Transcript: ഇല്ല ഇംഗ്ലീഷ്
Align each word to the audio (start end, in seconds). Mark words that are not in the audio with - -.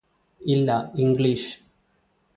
ഇല്ല 0.41 0.69
ഇംഗ്ലീഷ് 0.95 1.51